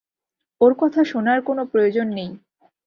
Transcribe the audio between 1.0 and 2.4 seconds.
শোনার কোন প্রয়োজন নেই।